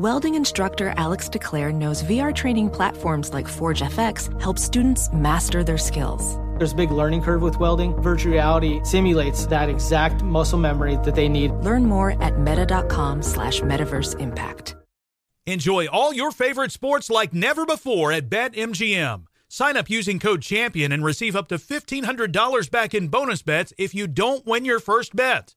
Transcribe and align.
Welding 0.00 0.34
instructor 0.34 0.94
Alex 0.96 1.28
DeClaire 1.28 1.74
knows 1.74 2.02
VR 2.04 2.34
training 2.34 2.70
platforms 2.70 3.34
like 3.34 3.46
Forge 3.46 3.82
FX 3.82 4.40
help 4.40 4.58
students 4.58 5.12
master 5.12 5.62
their 5.62 5.76
skills. 5.76 6.38
There's 6.56 6.72
a 6.72 6.74
big 6.74 6.90
learning 6.90 7.20
curve 7.20 7.42
with 7.42 7.60
welding. 7.60 7.92
Virtual 8.00 8.32
reality 8.32 8.80
simulates 8.82 9.44
that 9.48 9.68
exact 9.68 10.22
muscle 10.22 10.58
memory 10.58 10.96
that 11.04 11.14
they 11.14 11.28
need. 11.28 11.50
Learn 11.50 11.84
more 11.84 12.16
at 12.22 12.38
meta.com 12.38 13.20
slash 13.20 13.60
metaverse 13.60 14.18
impact. 14.18 14.74
Enjoy 15.44 15.84
all 15.88 16.14
your 16.14 16.30
favorite 16.30 16.72
sports 16.72 17.10
like 17.10 17.34
never 17.34 17.66
before 17.66 18.10
at 18.10 18.30
BetMGM. 18.30 19.24
Sign 19.50 19.76
up 19.76 19.90
using 19.90 20.18
code 20.18 20.40
CHAMPION 20.40 20.92
and 20.92 21.04
receive 21.04 21.36
up 21.36 21.48
to 21.48 21.56
$1,500 21.56 22.70
back 22.70 22.94
in 22.94 23.08
bonus 23.08 23.42
bets 23.42 23.74
if 23.76 23.94
you 23.94 24.06
don't 24.06 24.46
win 24.46 24.64
your 24.64 24.80
first 24.80 25.14
bet. 25.14 25.56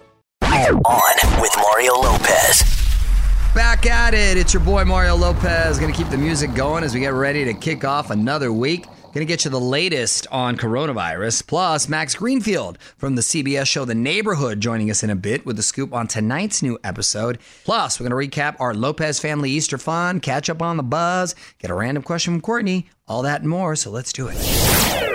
On 0.43 1.41
with 1.41 1.55
Mario 1.57 1.93
Lopez. 1.95 2.63
Back 3.53 3.85
at 3.85 4.13
it. 4.13 4.37
It's 4.37 4.53
your 4.53 4.63
boy 4.63 4.85
Mario 4.85 5.15
Lopez. 5.15 5.79
Going 5.79 5.91
to 5.91 5.97
keep 5.97 6.09
the 6.09 6.17
music 6.17 6.53
going 6.53 6.83
as 6.83 6.93
we 6.93 6.99
get 7.01 7.13
ready 7.13 7.45
to 7.45 7.53
kick 7.53 7.83
off 7.83 8.09
another 8.09 8.51
week. 8.51 8.85
Going 8.85 9.25
to 9.25 9.25
get 9.25 9.43
you 9.43 9.51
the 9.51 9.59
latest 9.59 10.27
on 10.31 10.55
coronavirus. 10.57 11.45
Plus, 11.45 11.89
Max 11.89 12.15
Greenfield 12.15 12.77
from 12.97 13.15
the 13.15 13.21
CBS 13.21 13.67
show 13.67 13.83
The 13.85 13.93
Neighborhood 13.95 14.61
joining 14.61 14.89
us 14.89 15.03
in 15.03 15.09
a 15.09 15.15
bit 15.15 15.45
with 15.45 15.57
the 15.57 15.63
scoop 15.63 15.93
on 15.93 16.07
tonight's 16.07 16.63
new 16.63 16.79
episode. 16.83 17.39
Plus, 17.65 17.99
we're 17.99 18.07
going 18.07 18.29
to 18.29 18.37
recap 18.39 18.55
our 18.59 18.73
Lopez 18.73 19.19
family 19.19 19.51
Easter 19.51 19.77
fun, 19.77 20.21
catch 20.21 20.49
up 20.49 20.61
on 20.61 20.77
the 20.77 20.83
buzz, 20.83 21.35
get 21.59 21.71
a 21.71 21.75
random 21.75 22.03
question 22.03 22.33
from 22.33 22.41
Courtney, 22.41 22.87
all 23.07 23.21
that 23.23 23.41
and 23.41 23.49
more. 23.49 23.75
So 23.75 23.91
let's 23.91 24.13
do 24.13 24.29
it. 24.31 25.10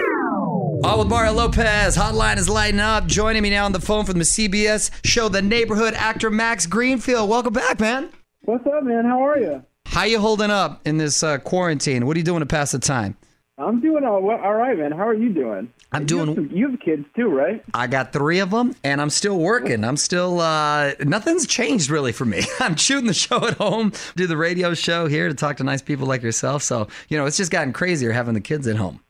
All 0.86 1.00
with 1.00 1.08
Mario 1.08 1.32
Lopez. 1.32 1.96
Hotline 1.96 2.36
is 2.36 2.48
lighting 2.48 2.78
up. 2.78 3.06
Joining 3.06 3.42
me 3.42 3.50
now 3.50 3.64
on 3.64 3.72
the 3.72 3.80
phone 3.80 4.04
from 4.04 4.18
the 4.18 4.24
CBS 4.24 4.92
show 5.04 5.28
The 5.28 5.42
Neighborhood, 5.42 5.94
actor 5.94 6.30
Max 6.30 6.64
Greenfield. 6.64 7.28
Welcome 7.28 7.52
back, 7.54 7.80
man. 7.80 8.08
What's 8.42 8.64
up, 8.66 8.84
man? 8.84 9.04
How 9.04 9.20
are 9.26 9.36
you? 9.36 9.64
How 9.86 10.04
you 10.04 10.20
holding 10.20 10.52
up 10.52 10.86
in 10.86 10.96
this 10.96 11.24
uh, 11.24 11.38
quarantine? 11.38 12.06
What 12.06 12.16
are 12.16 12.20
you 12.20 12.24
doing 12.24 12.38
to 12.38 12.46
pass 12.46 12.70
the 12.70 12.78
time? 12.78 13.16
I'm 13.58 13.80
doing 13.80 14.04
all, 14.04 14.22
well, 14.22 14.38
all 14.40 14.54
right, 14.54 14.78
man. 14.78 14.92
How 14.92 15.08
are 15.08 15.14
you 15.14 15.30
doing? 15.30 15.72
I'm 15.90 16.02
You 16.02 16.06
doing- 16.06 16.26
have 16.28 16.36
some- 16.36 16.50
you 16.52 16.70
have 16.70 16.78
kids 16.80 17.04
too, 17.16 17.28
right? 17.30 17.64
I 17.74 17.88
got 17.88 18.12
three 18.12 18.38
of 18.38 18.50
them, 18.52 18.76
and 18.84 19.00
I'm 19.00 19.10
still 19.10 19.38
working. 19.40 19.82
I'm 19.82 19.96
still 19.96 20.38
uh, 20.40 20.92
nothing's 21.00 21.48
changed 21.48 21.90
really 21.90 22.12
for 22.12 22.24
me. 22.26 22.42
I'm 22.60 22.76
shooting 22.76 23.06
the 23.08 23.14
show 23.14 23.44
at 23.44 23.54
home, 23.54 23.92
do 24.14 24.28
the 24.28 24.36
radio 24.36 24.72
show 24.74 25.08
here 25.08 25.26
to 25.28 25.34
talk 25.34 25.56
to 25.56 25.64
nice 25.64 25.82
people 25.82 26.06
like 26.06 26.22
yourself. 26.22 26.62
So 26.62 26.86
you 27.08 27.18
know, 27.18 27.26
it's 27.26 27.38
just 27.38 27.50
gotten 27.50 27.72
crazier 27.72 28.12
having 28.12 28.34
the 28.34 28.40
kids 28.40 28.68
at 28.68 28.76
home. 28.76 29.00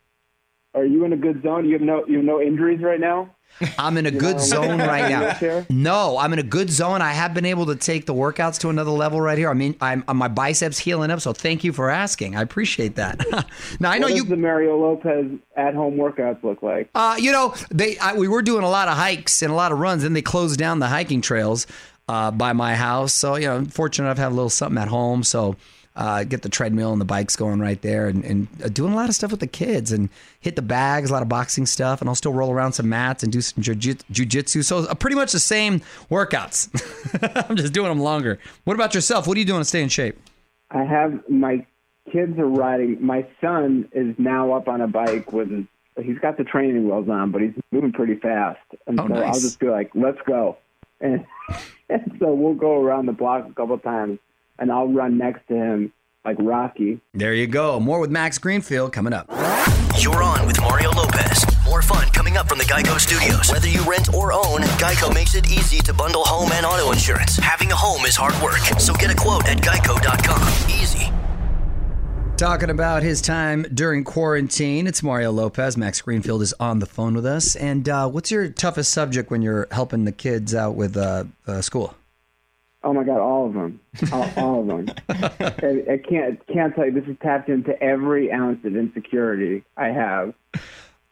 Are 0.76 0.84
you 0.84 1.04
in 1.04 1.12
a 1.12 1.16
good 1.16 1.42
zone? 1.42 1.64
You 1.64 1.72
have 1.72 1.82
no 1.82 2.06
you 2.06 2.16
have 2.16 2.24
no 2.24 2.40
injuries 2.40 2.82
right 2.82 3.00
now. 3.00 3.30
I'm 3.78 3.96
in 3.96 4.04
a 4.04 4.10
good 4.10 4.36
know, 4.36 4.42
zone 4.42 4.78
right 4.80 5.08
now. 5.08 5.64
No, 5.70 6.18
I'm 6.18 6.34
in 6.34 6.38
a 6.38 6.42
good 6.42 6.68
zone. 6.68 7.00
I 7.00 7.12
have 7.12 7.32
been 7.32 7.46
able 7.46 7.64
to 7.66 7.76
take 7.76 8.04
the 8.04 8.12
workouts 8.12 8.58
to 8.60 8.68
another 8.68 8.90
level 8.90 9.18
right 9.18 9.38
here. 9.38 9.48
I 9.48 9.54
mean, 9.54 9.74
I'm, 9.80 10.04
I'm 10.06 10.18
my 10.18 10.28
biceps 10.28 10.78
healing 10.78 11.10
up. 11.10 11.22
So 11.22 11.32
thank 11.32 11.64
you 11.64 11.72
for 11.72 11.88
asking. 11.88 12.36
I 12.36 12.42
appreciate 12.42 12.96
that. 12.96 13.24
now 13.80 13.90
I 13.90 13.96
know 13.96 14.08
what 14.08 14.14
you. 14.14 14.22
does 14.22 14.28
the 14.28 14.36
Mario 14.36 14.76
Lopez 14.76 15.38
at 15.56 15.74
home 15.74 15.96
workouts 15.96 16.42
look 16.42 16.62
like? 16.62 16.90
Uh, 16.94 17.16
you 17.18 17.32
know, 17.32 17.54
they 17.70 17.96
I, 17.96 18.12
we 18.12 18.28
were 18.28 18.42
doing 18.42 18.62
a 18.62 18.68
lot 18.68 18.88
of 18.88 18.96
hikes 18.96 19.40
and 19.40 19.50
a 19.50 19.56
lot 19.56 19.72
of 19.72 19.78
runs, 19.78 20.04
and 20.04 20.14
they 20.14 20.22
closed 20.22 20.58
down 20.58 20.80
the 20.80 20.88
hiking 20.88 21.22
trails 21.22 21.66
uh, 22.08 22.30
by 22.30 22.52
my 22.52 22.74
house. 22.74 23.14
So 23.14 23.36
you 23.36 23.46
know, 23.46 23.56
I'm 23.56 23.66
fortunate 23.66 24.10
I've 24.10 24.18
had 24.18 24.32
a 24.32 24.34
little 24.34 24.50
something 24.50 24.80
at 24.80 24.88
home. 24.88 25.22
So 25.22 25.56
uh, 25.96 26.22
get 26.24 26.42
the 26.42 26.48
treadmill 26.48 26.92
and 26.92 27.00
the 27.00 27.04
bikes 27.06 27.34
going 27.36 27.58
right 27.58 27.80
there, 27.82 28.06
and, 28.06 28.24
and 28.24 28.48
uh, 28.62 28.68
doing 28.68 28.92
a 28.92 28.96
lot 28.96 29.08
of 29.08 29.14
stuff 29.14 29.30
with 29.30 29.40
the 29.40 29.46
kids, 29.46 29.90
and 29.92 30.08
hit 30.40 30.54
the 30.54 30.62
bags, 30.62 31.10
a 31.10 31.12
lot 31.12 31.22
of 31.22 31.28
boxing 31.28 31.66
stuff, 31.66 32.00
and 32.00 32.08
I'll 32.08 32.14
still 32.14 32.32
roll 32.32 32.52
around 32.52 32.72
some 32.74 32.88
mats 32.88 33.22
and 33.22 33.32
do 33.32 33.40
some 33.40 33.62
jujitsu. 33.62 34.64
So 34.64 34.78
uh, 34.78 34.94
pretty 34.94 35.16
much 35.16 35.32
the 35.32 35.40
same 35.40 35.80
workouts. 36.10 36.68
I'm 37.48 37.56
just 37.56 37.72
doing 37.72 37.88
them 37.88 38.00
longer. 38.00 38.38
What 38.64 38.74
about 38.74 38.94
yourself? 38.94 39.26
What 39.26 39.36
are 39.36 39.40
you 39.40 39.46
doing 39.46 39.60
to 39.60 39.64
stay 39.64 39.82
in 39.82 39.88
shape? 39.88 40.18
I 40.70 40.84
have 40.84 41.28
my 41.28 41.64
kids 42.12 42.38
are 42.38 42.46
riding. 42.46 43.04
My 43.04 43.26
son 43.40 43.88
is 43.92 44.14
now 44.18 44.52
up 44.52 44.68
on 44.68 44.80
a 44.80 44.86
bike 44.88 45.32
with 45.32 45.50
his. 45.50 45.64
He's 46.02 46.18
got 46.18 46.36
the 46.36 46.44
training 46.44 46.84
wheels 46.84 47.08
on, 47.08 47.30
but 47.30 47.40
he's 47.40 47.54
moving 47.72 47.90
pretty 47.92 48.16
fast. 48.16 48.60
And 48.86 49.00
Oh, 49.00 49.08
so 49.08 49.14
I'll 49.14 49.32
just 49.32 49.58
be 49.58 49.68
like, 49.68 49.90
"Let's 49.94 50.18
go," 50.26 50.58
and, 51.00 51.24
and 51.88 52.16
so 52.18 52.34
we'll 52.34 52.52
go 52.54 52.82
around 52.82 53.06
the 53.06 53.12
block 53.12 53.48
a 53.48 53.52
couple 53.54 53.78
times, 53.78 54.18
and 54.58 54.70
I'll 54.70 54.88
run 54.88 55.18
next 55.18 55.46
to 55.48 55.54
him 55.54 55.92
like 56.24 56.36
Rocky. 56.40 57.00
There 57.14 57.34
you 57.34 57.46
go. 57.46 57.78
More 57.80 58.00
with 58.00 58.10
Max 58.10 58.38
Greenfield 58.38 58.92
coming 58.92 59.12
up. 59.12 59.30
You're 59.98 60.22
on 60.22 60.46
with 60.46 60.60
Mario 60.60 60.90
Lopez. 60.90 61.46
More 61.64 61.82
fun 61.82 62.08
coming 62.10 62.36
up 62.36 62.48
from 62.48 62.58
the 62.58 62.64
Geico 62.64 62.98
Studios. 63.00 63.50
Whether 63.50 63.68
you 63.68 63.82
rent 63.82 64.12
or 64.12 64.32
own, 64.32 64.60
Geico 64.78 65.12
makes 65.14 65.34
it 65.34 65.50
easy 65.50 65.78
to 65.78 65.94
bundle 65.94 66.24
home 66.24 66.50
and 66.52 66.66
auto 66.66 66.92
insurance. 66.92 67.36
Having 67.36 67.72
a 67.72 67.76
home 67.76 68.04
is 68.04 68.14
hard 68.16 68.34
work, 68.42 68.58
so 68.80 68.92
get 68.94 69.10
a 69.10 69.14
quote 69.14 69.46
at 69.48 69.58
geico.com. 69.58 70.70
Easy. 70.70 71.10
Talking 72.36 72.68
about 72.68 73.02
his 73.02 73.22
time 73.22 73.62
during 73.72 74.04
quarantine, 74.04 74.86
it's 74.86 75.02
Mario 75.02 75.32
Lopez. 75.32 75.78
Max 75.78 76.02
Greenfield 76.02 76.42
is 76.42 76.52
on 76.60 76.80
the 76.80 76.86
phone 76.86 77.14
with 77.14 77.24
us. 77.24 77.56
And 77.56 77.88
uh, 77.88 78.08
what's 78.10 78.30
your 78.30 78.50
toughest 78.50 78.92
subject 78.92 79.30
when 79.30 79.40
you're 79.40 79.66
helping 79.70 80.04
the 80.04 80.12
kids 80.12 80.54
out 80.54 80.74
with 80.74 80.98
uh, 80.98 81.24
uh, 81.46 81.62
school? 81.62 81.94
Oh 82.86 82.92
my 82.92 83.02
god, 83.02 83.18
all 83.18 83.46
of 83.46 83.54
them, 83.54 83.80
all, 84.12 84.30
all 84.36 84.60
of 84.60 84.66
them. 84.68 84.86
I, 85.08 85.94
I 85.94 85.98
can't 86.08 86.46
can't 86.46 86.72
tell 86.72 86.86
you. 86.86 86.92
This 86.92 87.04
is 87.08 87.16
tapped 87.20 87.48
into 87.48 87.76
every 87.82 88.30
ounce 88.30 88.64
of 88.64 88.76
insecurity 88.76 89.64
I 89.76 89.88
have. 89.88 90.34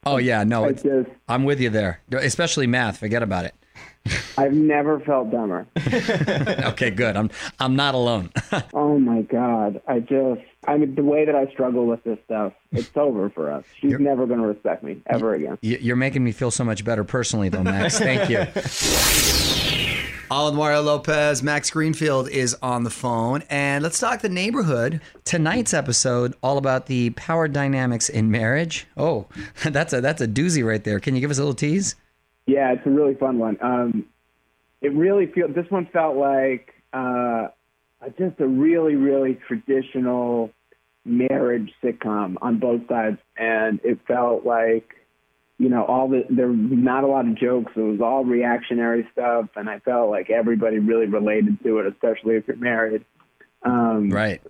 Oh 0.06 0.18
yeah, 0.18 0.44
no, 0.44 0.66
it's, 0.66 0.84
just 0.84 1.10
I'm 1.28 1.42
with 1.42 1.60
you 1.60 1.70
there. 1.70 2.00
Especially 2.12 2.68
math. 2.68 2.98
Forget 2.98 3.24
about 3.24 3.46
it. 3.46 3.56
I've 4.38 4.52
never 4.52 5.00
felt 5.00 5.32
dumber. 5.32 5.66
okay, 5.76 6.90
good. 6.90 7.16
I'm 7.16 7.28
I'm 7.58 7.74
not 7.74 7.96
alone. 7.96 8.30
Oh 8.72 9.00
my 9.00 9.22
god, 9.22 9.82
I 9.88 9.98
just 9.98 10.42
I 10.68 10.76
mean 10.76 10.94
the 10.94 11.02
way 11.02 11.24
that 11.24 11.34
I 11.34 11.50
struggle 11.50 11.86
with 11.86 12.04
this 12.04 12.20
stuff, 12.24 12.52
it's 12.70 12.96
over 12.96 13.30
for 13.30 13.50
us. 13.50 13.64
She's 13.80 13.98
never 13.98 14.26
going 14.26 14.40
to 14.40 14.46
respect 14.46 14.84
me 14.84 15.02
ever 15.06 15.34
again. 15.34 15.58
You're 15.60 15.96
making 15.96 16.22
me 16.22 16.30
feel 16.30 16.52
so 16.52 16.62
much 16.62 16.84
better 16.84 17.02
personally, 17.02 17.48
though, 17.48 17.64
Max. 17.64 17.98
Thank 17.98 18.30
you. 18.30 19.80
With 20.30 20.54
Mario 20.54 20.82
Lopez. 20.82 21.42
Max 21.42 21.70
Greenfield 21.70 22.28
is 22.28 22.56
on 22.62 22.84
the 22.84 22.90
phone. 22.90 23.42
And 23.50 23.82
let's 23.82 23.98
talk 23.98 24.20
the 24.20 24.28
neighborhood. 24.28 25.00
Tonight's 25.24 25.74
episode, 25.74 26.34
all 26.42 26.58
about 26.58 26.86
the 26.86 27.10
power 27.10 27.46
dynamics 27.48 28.08
in 28.08 28.30
marriage. 28.30 28.86
Oh, 28.96 29.26
that's 29.64 29.92
a 29.92 30.00
that's 30.00 30.20
a 30.20 30.28
doozy 30.28 30.66
right 30.66 30.82
there. 30.82 30.98
Can 31.00 31.14
you 31.14 31.20
give 31.20 31.30
us 31.30 31.38
a 31.38 31.40
little 31.40 31.54
tease? 31.54 31.94
Yeah, 32.46 32.72
it's 32.72 32.86
a 32.86 32.90
really 32.90 33.14
fun 33.14 33.38
one. 33.38 33.58
Um, 33.60 34.06
it 34.80 34.92
really 34.92 35.26
feels. 35.26 35.54
This 35.54 35.70
one 35.70 35.86
felt 35.92 36.16
like 36.16 36.74
uh, 36.92 37.48
just 38.18 38.40
a 38.40 38.46
really, 38.46 38.96
really 38.96 39.38
traditional 39.46 40.50
marriage 41.04 41.72
sitcom 41.82 42.36
on 42.42 42.58
both 42.58 42.82
sides, 42.88 43.18
and 43.36 43.80
it 43.84 43.98
felt 44.06 44.44
like 44.44 44.94
you 45.58 45.68
know, 45.68 45.84
all 45.84 46.08
the 46.08 46.24
there 46.30 46.48
were 46.48 46.54
not 46.54 47.04
a 47.04 47.06
lot 47.06 47.26
of 47.26 47.36
jokes. 47.36 47.72
It 47.76 47.80
was 47.80 48.00
all 48.00 48.24
reactionary 48.24 49.06
stuff, 49.12 49.46
and 49.56 49.68
I 49.68 49.78
felt 49.80 50.10
like 50.10 50.30
everybody 50.30 50.78
really 50.78 51.06
related 51.06 51.62
to 51.62 51.78
it, 51.78 51.86
especially 51.86 52.36
if 52.36 52.48
you're 52.48 52.56
married. 52.56 53.04
Um, 53.62 54.10
Right. 54.10 54.42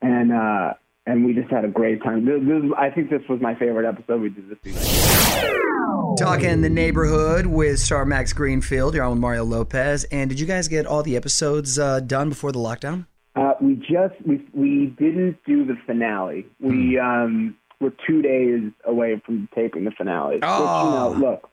And 0.00 0.32
uh, 0.32 0.74
and 1.06 1.24
we 1.24 1.34
just 1.34 1.50
had 1.50 1.64
a 1.64 1.68
great 1.68 2.02
time. 2.02 2.24
This, 2.24 2.40
this, 2.42 2.70
I 2.78 2.90
think 2.90 3.10
this 3.10 3.22
was 3.28 3.40
my 3.40 3.54
favorite 3.54 3.86
episode 3.86 4.20
we 4.20 4.28
did 4.30 4.48
this 4.48 4.58
season. 4.62 6.16
Talking 6.16 6.60
the 6.60 6.70
neighborhood 6.70 7.46
with 7.46 7.78
star 7.78 8.04
Max 8.04 8.32
Greenfield. 8.32 8.94
You're 8.94 9.04
on 9.04 9.12
with 9.12 9.20
Mario 9.20 9.44
Lopez. 9.44 10.04
And 10.04 10.28
did 10.30 10.38
you 10.38 10.46
guys 10.46 10.68
get 10.68 10.86
all 10.86 11.02
the 11.02 11.16
episodes 11.16 11.78
uh, 11.78 12.00
done 12.00 12.28
before 12.28 12.52
the 12.52 12.58
lockdown? 12.58 13.06
Uh, 13.34 13.54
we 13.60 13.76
just 13.76 14.14
we 14.26 14.44
we 14.52 14.94
didn't 14.98 15.38
do 15.46 15.64
the 15.64 15.76
finale. 15.86 16.46
We 16.60 16.98
um 16.98 17.56
we're 17.82 17.92
two 18.06 18.22
days 18.22 18.70
away 18.84 19.20
from 19.26 19.48
taping 19.54 19.84
the 19.84 19.90
finale. 19.90 20.36
Which, 20.36 20.44
you 20.44 20.48
Oh. 20.48 21.12
know, 21.14 21.18
look, 21.20 21.50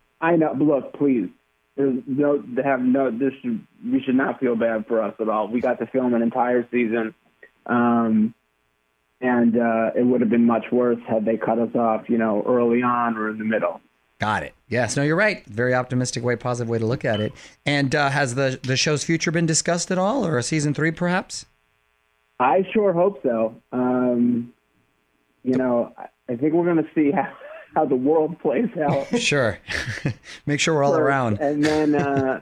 I 0.20 0.36
know. 0.36 0.54
Look, 0.58 0.94
please. 0.94 1.28
There's 1.76 1.98
no 2.06 2.38
they 2.46 2.62
have 2.62 2.80
no. 2.80 3.10
This 3.10 3.32
should, 3.42 3.66
we 3.90 4.00
should 4.02 4.14
not 4.14 4.38
feel 4.40 4.54
bad 4.56 4.86
for 4.86 5.02
us 5.02 5.14
at 5.18 5.28
all. 5.28 5.48
We 5.48 5.60
got 5.60 5.78
to 5.80 5.86
film 5.86 6.12
an 6.14 6.20
entire 6.22 6.68
season, 6.70 7.14
um, 7.66 8.34
and 9.22 9.56
uh, 9.56 9.90
it 9.96 10.04
would 10.04 10.20
have 10.20 10.28
been 10.30 10.44
much 10.46 10.66
worse 10.70 10.98
had 11.08 11.24
they 11.24 11.36
cut 11.38 11.58
us 11.58 11.74
off, 11.74 12.10
you 12.10 12.18
know, 12.18 12.42
early 12.46 12.82
on 12.82 13.16
or 13.16 13.30
in 13.30 13.38
the 13.38 13.44
middle. 13.44 13.80
Got 14.18 14.42
it. 14.42 14.52
Yes, 14.68 14.96
no, 14.96 15.02
you're 15.02 15.16
right. 15.16 15.44
Very 15.46 15.74
optimistic 15.74 16.22
way, 16.22 16.36
positive 16.36 16.68
way 16.68 16.78
to 16.78 16.86
look 16.86 17.04
at 17.04 17.20
it. 17.20 17.32
And 17.66 17.94
uh, 17.94 18.10
has 18.10 18.34
the, 18.36 18.60
the 18.62 18.76
show's 18.76 19.02
future 19.02 19.30
been 19.32 19.46
discussed 19.46 19.90
at 19.90 19.98
all, 19.98 20.26
or 20.26 20.36
a 20.38 20.42
season 20.42 20.74
three 20.74 20.90
perhaps? 20.92 21.46
I 22.38 22.64
sure 22.72 22.92
hope 22.92 23.20
so. 23.22 23.56
Um, 23.72 24.52
you 25.44 25.56
know, 25.56 25.92
I- 25.98 26.06
I 26.28 26.36
think 26.36 26.54
we're 26.54 26.64
going 26.64 26.76
to 26.82 26.88
see 26.94 27.10
how, 27.10 27.30
how 27.74 27.84
the 27.84 27.96
world 27.96 28.38
plays 28.40 28.70
out. 28.80 29.06
Sure. 29.20 29.58
Make 30.46 30.60
sure 30.60 30.74
we're 30.74 30.84
all 30.84 30.92
first, 30.92 31.00
around. 31.00 31.40
and 31.40 31.62
then 31.64 31.94
uh, 31.96 32.40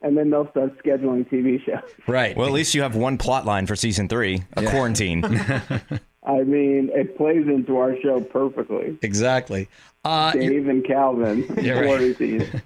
and 0.00 0.16
then 0.16 0.30
they'll 0.30 0.48
start 0.52 0.78
scheduling 0.82 1.28
TV 1.28 1.62
shows. 1.64 1.82
Right. 2.06 2.36
Well, 2.36 2.46
at 2.46 2.52
least 2.52 2.74
you 2.74 2.82
have 2.82 2.94
one 2.94 3.18
plot 3.18 3.44
line 3.44 3.66
for 3.66 3.74
season 3.76 4.08
three: 4.08 4.44
a 4.56 4.64
quarantine. 4.64 5.24
I 6.24 6.42
mean, 6.44 6.90
it 6.94 7.16
plays 7.16 7.46
into 7.46 7.76
our 7.78 7.96
show 8.00 8.20
perfectly. 8.20 8.96
exactly. 9.02 9.68
Uh, 10.04 10.32
Dave 10.32 10.68
and 10.68 10.84
Calvin, 10.86 11.44
Yeah, 11.60 11.74
right. 11.74 11.84
quarantine. 11.86 12.62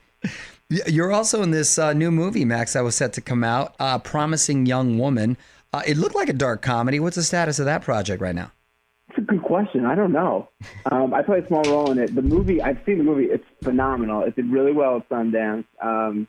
you're 0.86 1.10
also 1.12 1.42
in 1.42 1.50
this 1.50 1.78
uh, 1.78 1.92
new 1.94 2.10
movie, 2.10 2.44
Max, 2.44 2.74
that 2.74 2.84
was 2.84 2.94
set 2.94 3.12
to 3.14 3.20
come 3.20 3.42
out, 3.44 3.74
uh, 3.80 3.98
Promising 3.98 4.66
Young 4.66 4.98
Woman. 4.98 5.36
Uh, 5.72 5.82
it 5.86 5.96
looked 5.96 6.14
like 6.14 6.28
a 6.28 6.32
dark 6.34 6.62
comedy. 6.62 7.00
What's 7.00 7.16
the 7.16 7.22
status 7.22 7.58
of 7.58 7.64
that 7.64 7.82
project 7.82 8.20
right 8.22 8.34
now? 8.34 8.52
Good 9.30 9.42
question. 9.44 9.86
I 9.86 9.94
don't 9.94 10.10
know. 10.10 10.48
Um, 10.90 11.14
I 11.14 11.22
play 11.22 11.38
a 11.38 11.46
small 11.46 11.62
role 11.62 11.92
in 11.92 11.98
it. 11.98 12.12
The 12.12 12.20
movie, 12.20 12.60
I've 12.60 12.78
seen 12.84 12.98
the 12.98 13.04
movie. 13.04 13.26
It's 13.26 13.44
phenomenal. 13.62 14.24
It 14.24 14.34
did 14.34 14.50
really 14.50 14.72
well 14.72 14.96
at 14.96 15.08
Sundance. 15.08 15.64
Um, 15.80 16.26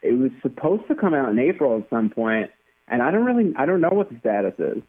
it 0.00 0.12
was 0.12 0.30
supposed 0.40 0.86
to 0.86 0.94
come 0.94 1.12
out 1.12 1.28
in 1.28 1.40
April 1.40 1.76
at 1.76 1.90
some 1.90 2.10
point, 2.10 2.52
and 2.86 3.02
I 3.02 3.10
don't 3.10 3.24
really, 3.24 3.52
I 3.56 3.66
don't 3.66 3.80
know 3.80 3.90
what 3.90 4.10
the 4.10 4.18
status 4.20 4.54
is. 4.58 4.82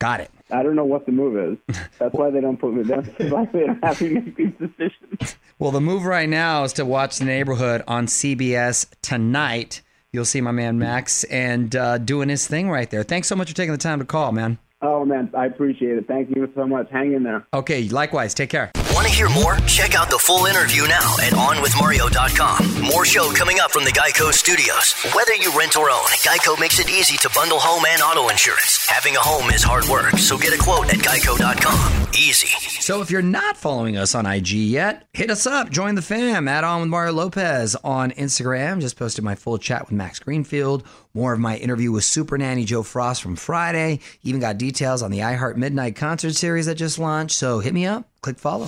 Got 0.00 0.18
it. 0.18 0.30
I 0.50 0.64
don't 0.64 0.74
know 0.74 0.84
what 0.84 1.06
the 1.06 1.12
move 1.12 1.58
is. 1.68 1.76
That's 2.00 2.12
why 2.12 2.30
they 2.30 2.40
don't 2.40 2.56
put 2.56 2.74
me. 2.74 2.82
That's 2.82 3.08
why 3.30 3.44
they 3.46 3.66
don't 3.66 3.84
have 3.84 4.00
me 4.00 4.08
make 4.08 4.36
these 4.36 4.52
decisions. 4.58 5.36
Well, 5.58 5.70
the 5.70 5.80
move 5.80 6.04
right 6.04 6.28
now 6.28 6.64
is 6.64 6.74
to 6.74 6.84
watch 6.84 7.16
The 7.16 7.24
Neighborhood 7.24 7.82
on 7.88 8.08
CBS 8.08 8.84
tonight. 9.00 9.80
You'll 10.12 10.26
see 10.26 10.42
my 10.42 10.50
man 10.50 10.78
Max 10.78 11.24
and 11.24 11.74
uh, 11.74 11.96
doing 11.96 12.28
his 12.28 12.46
thing 12.46 12.68
right 12.68 12.90
there. 12.90 13.02
Thanks 13.04 13.26
so 13.26 13.36
much 13.36 13.48
for 13.48 13.56
taking 13.56 13.72
the 13.72 13.78
time 13.78 13.98
to 14.00 14.04
call, 14.04 14.32
man. 14.32 14.58
Oh 14.82 15.04
man, 15.06 15.30
I 15.36 15.46
appreciate 15.46 15.96
it. 15.96 16.06
Thank 16.06 16.36
you 16.36 16.50
so 16.54 16.66
much. 16.66 16.88
Hang 16.90 17.14
in 17.14 17.22
there. 17.22 17.46
Okay, 17.54 17.88
likewise. 17.88 18.34
Take 18.34 18.50
care. 18.50 18.70
Want 18.92 19.06
to 19.06 19.12
hear 19.12 19.28
more? 19.30 19.56
Check 19.66 19.94
out 19.94 20.10
the 20.10 20.18
full 20.18 20.46
interview 20.46 20.82
now 20.86 21.16
at 21.20 21.32
OnWithMario.com. 21.32 22.82
More 22.82 23.04
show 23.04 23.30
coming 23.32 23.58
up 23.60 23.70
from 23.70 23.84
the 23.84 23.90
Geico 23.90 24.32
Studios. 24.32 24.94
Whether 25.14 25.34
you 25.34 25.52
rent 25.58 25.76
or 25.76 25.90
own, 25.90 26.06
Geico 26.24 26.58
makes 26.58 26.78
it 26.78 26.88
easy 26.90 27.16
to 27.18 27.30
bundle 27.34 27.58
home 27.58 27.84
and 27.86 28.00
auto 28.02 28.28
insurance. 28.28 28.86
Having 28.88 29.16
a 29.16 29.20
home 29.20 29.50
is 29.50 29.62
hard 29.62 29.84
work, 29.86 30.12
so 30.18 30.38
get 30.38 30.52
a 30.54 30.62
quote 30.62 30.88
at 30.88 31.00
Geico.com. 31.00 32.06
Easy. 32.14 32.48
So 32.80 33.02
if 33.02 33.10
you're 33.10 33.20
not 33.22 33.56
following 33.58 33.96
us 33.96 34.14
on 34.14 34.24
IG 34.24 34.48
yet, 34.52 35.06
hit 35.12 35.30
us 35.30 35.46
up. 35.46 35.70
Join 35.70 35.94
the 35.94 36.02
fam. 36.02 36.48
Add 36.48 36.64
on 36.64 36.80
with 36.80 36.88
Mario 36.88 37.12
Lopez 37.12 37.76
on 37.84 38.12
Instagram. 38.12 38.80
Just 38.80 38.96
posted 38.96 39.24
my 39.24 39.34
full 39.34 39.58
chat 39.58 39.82
with 39.82 39.92
Max 39.92 40.18
Greenfield. 40.20 40.84
More 41.16 41.32
of 41.32 41.40
my 41.40 41.56
interview 41.56 41.92
with 41.92 42.04
Super 42.04 42.36
Nanny 42.36 42.66
Jo 42.66 42.82
Frost 42.82 43.22
from 43.22 43.36
Friday. 43.36 44.00
Even 44.22 44.38
got 44.38 44.58
details 44.58 45.00
on 45.00 45.10
the 45.10 45.20
iHeart 45.20 45.56
Midnight 45.56 45.96
concert 45.96 46.34
series 46.34 46.66
that 46.66 46.74
just 46.74 46.98
launched. 46.98 47.34
So 47.38 47.60
hit 47.60 47.72
me 47.72 47.86
up. 47.86 48.06
Click 48.20 48.38
follow. 48.38 48.66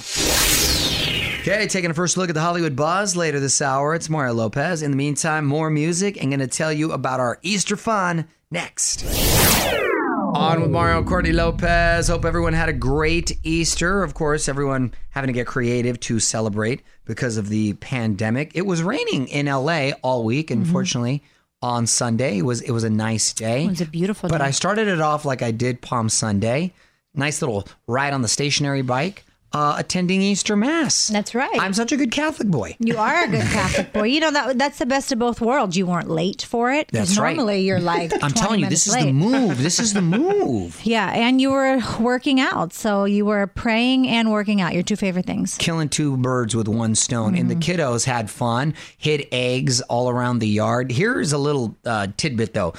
Okay, 1.42 1.66
taking 1.66 1.90
a 1.90 1.94
first 1.94 2.16
look 2.16 2.30
at 2.30 2.34
the 2.34 2.40
Hollywood 2.40 2.74
buzz 2.74 3.14
later 3.14 3.38
this 3.38 3.60
hour. 3.60 3.94
It's 3.94 4.08
Mario 4.08 4.32
Lopez. 4.32 4.80
In 4.80 4.90
the 4.92 4.96
meantime, 4.96 5.44
more 5.44 5.68
music. 5.68 6.16
I'm 6.22 6.30
going 6.30 6.40
to 6.40 6.46
tell 6.46 6.72
you 6.72 6.92
about 6.92 7.20
our 7.20 7.38
Easter 7.42 7.76
fun 7.76 8.26
next. 8.50 9.04
On 10.34 10.62
with 10.62 10.70
Mario 10.70 10.98
and 10.98 11.06
Courtney 11.06 11.32
Lopez. 11.32 12.08
Hope 12.08 12.24
everyone 12.24 12.54
had 12.54 12.70
a 12.70 12.72
great 12.72 13.30
Easter. 13.42 14.02
Of 14.02 14.14
course, 14.14 14.48
everyone 14.48 14.94
having 15.10 15.28
to 15.28 15.34
get 15.34 15.46
creative 15.46 16.00
to 16.00 16.18
celebrate 16.18 16.82
because 17.04 17.36
of 17.36 17.50
the 17.50 17.74
pandemic. 17.74 18.52
It 18.54 18.64
was 18.64 18.82
raining 18.82 19.28
in 19.28 19.44
LA 19.44 19.90
all 20.02 20.24
week, 20.24 20.48
Mm-hmm. 20.48 20.62
On 21.60 21.86
Sunday, 21.88 22.38
it 22.38 22.42
was 22.42 22.60
it 22.60 22.70
was 22.70 22.84
a 22.84 22.90
nice 22.90 23.32
day. 23.32 23.64
It 23.64 23.70
was 23.70 23.80
a 23.80 23.86
beautiful 23.86 24.28
But 24.28 24.38
day. 24.38 24.44
I 24.44 24.50
started 24.52 24.86
it 24.86 25.00
off 25.00 25.24
like 25.24 25.42
I 25.42 25.50
did 25.50 25.80
Palm 25.80 26.08
Sunday. 26.08 26.72
Nice 27.14 27.42
little 27.42 27.66
ride 27.88 28.12
on 28.12 28.22
the 28.22 28.28
stationary 28.28 28.82
bike, 28.82 29.24
uh, 29.52 29.76
attending 29.78 30.20
Easter 30.20 30.56
Mass. 30.56 31.08
That's 31.08 31.34
right. 31.34 31.58
I'm 31.60 31.72
such 31.72 31.90
a 31.92 31.96
good 31.96 32.10
Catholic 32.10 32.48
boy. 32.48 32.76
You 32.80 32.98
are 32.98 33.24
a 33.24 33.28
good 33.28 33.40
Catholic 33.52 33.92
boy. 33.92 34.02
You 34.04 34.20
know 34.20 34.30
that 34.30 34.58
that's 34.58 34.78
the 34.78 34.86
best 34.86 35.10
of 35.12 35.18
both 35.18 35.40
worlds. 35.40 35.76
You 35.76 35.86
weren't 35.86 36.10
late 36.10 36.42
for 36.42 36.70
it. 36.70 36.88
That's 36.92 37.16
right. 37.18 37.34
normally 37.34 37.60
you're 37.62 37.80
like. 37.80 38.12
I'm 38.22 38.30
telling 38.32 38.60
you, 38.60 38.68
this 38.68 38.86
is 38.86 38.94
the 38.94 39.12
move. 39.12 39.62
This 39.62 39.78
is 39.78 39.94
the 39.94 40.02
move. 40.18 40.80
Yeah, 40.84 41.10
and 41.12 41.40
you 41.40 41.50
were 41.50 41.80
working 41.98 42.40
out, 42.40 42.72
so 42.72 43.04
you 43.04 43.24
were 43.24 43.46
praying 43.46 44.06
and 44.08 44.30
working 44.30 44.60
out. 44.60 44.74
Your 44.74 44.82
two 44.82 44.96
favorite 44.96 45.26
things. 45.26 45.56
killing 45.58 45.88
two 45.88 46.16
birds 46.16 46.54
with 46.54 46.68
one 46.68 46.94
stone. 46.94 47.34
And 47.34 47.50
the 47.50 47.54
Mm-hmm. 47.54 47.80
kiddos 47.80 48.04
had 48.04 48.30
fun, 48.30 48.74
hid 48.98 49.26
eggs 49.32 49.80
all 49.82 50.08
around 50.10 50.38
the 50.40 50.46
yard. 50.48 50.92
Here's 50.92 51.32
a 51.32 51.38
little 51.38 51.76
uh, 51.84 52.08
tidbit 52.16 52.54
though. 52.54 52.74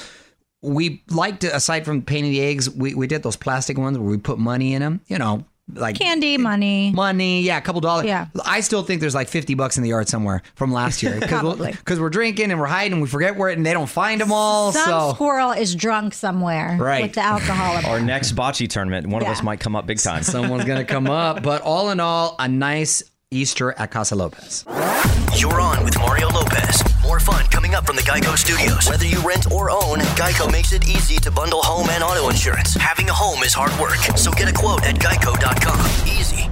We 0.62 1.04
liked 1.10 1.44
aside 1.44 1.86
from 1.86 2.02
painting 2.02 2.32
the 2.32 2.42
eggs, 2.42 2.70
we, 2.70 2.94
we 2.94 3.08
did 3.08 3.24
those 3.24 3.36
plastic 3.38 3.78
ones 3.78 3.98
where 3.98 4.10
we 4.10 4.18
put 4.18 4.38
money 4.40 4.74
in 4.74 4.82
them, 4.82 5.02
you 5.08 5.18
know, 5.18 5.46
like 5.74 5.98
Candy, 6.00 6.38
money. 6.38 6.92
money, 6.94 7.42
yeah, 7.42 7.58
a 7.58 7.62
couple 7.62 7.82
dollars. 7.82 8.06
Yeah. 8.06 8.28
I 8.46 8.62
still 8.62 8.84
think 8.84 9.02
there's 9.02 9.16
like 9.16 9.28
50 9.28 9.54
bucks 9.56 9.78
in 9.78 9.84
the 9.84 9.90
yard 9.90 10.08
somewhere 10.10 10.42
from 10.56 10.72
last 10.72 11.04
year. 11.04 11.20
Probably. 11.22 11.72
Because 11.72 12.00
we're 12.00 12.10
drinking 12.10 12.52
and 12.52 12.60
we're 12.60 12.66
hiding 12.68 13.00
we 13.02 13.08
forget 13.08 13.36
where 13.38 13.50
it 13.50 13.58
and 13.58 13.66
they 13.66 13.74
don't 13.74 13.90
find 13.90 14.20
them 14.22 14.32
all. 14.32 14.72
Some 14.72 14.86
so 14.86 15.14
squirrel 15.14 15.52
is 15.52 15.76
drunk 15.76 16.14
somewhere 16.14 16.78
Right. 16.80 17.04
with 17.04 17.14
the 17.14 17.22
alcohol. 17.22 17.86
Our 17.92 18.00
next 18.00 18.36
bocce 18.36 18.68
tournament, 18.68 19.08
one 19.08 19.22
of 19.22 19.28
us 19.28 19.44
might 19.44 19.60
come 19.60 19.76
up 19.76 19.86
big 19.86 20.00
time. 20.00 20.24
someone's 20.24 20.66
going 20.66 20.80
to 20.80 20.92
come 20.92 21.08
up. 21.08 21.44
But 21.44 21.62
all 21.62 21.90
in 21.92 22.00
all, 22.00 22.36
a 22.40 22.48
nice 22.48 23.04
Easter 23.32 23.76
at 23.78 23.92
Casa 23.92 24.16
Lopez. 24.16 24.66
You're 25.36 25.62
on 25.62 25.84
with 25.84 25.96
Mario 26.00 26.30
Lopez. 26.30 26.82
More 27.04 27.20
fun 27.20 27.46
coming 27.46 27.76
up 27.76 27.86
from 27.86 27.96
the 27.96 28.02
Geico 28.02 28.36
Studios. 28.36 28.90
Whether 28.90 29.06
you 29.06 29.20
rent 29.20 29.52
or 29.52 29.70
own, 29.70 30.00
Geico 30.18 30.52
makes 30.52 30.74
it 30.74 30.88
easy 30.90 31.18
to 31.18 31.30
bundle 31.30 31.62
home 31.62 31.92
and 31.92 32.04
auto 32.04 32.30
insurance. 32.30 32.74
Having 32.74 33.10
a 33.10 33.14
home 33.14 33.44
is 33.44 33.54
hard 33.54 33.72
work, 33.80 34.00
so 34.18 34.32
get 34.32 34.50
a 34.50 34.52
quote 34.52 34.84
at 34.84 34.96
Geico.com. 34.96 36.10
Easy. 36.10 36.46